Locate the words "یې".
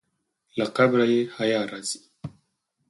1.11-1.19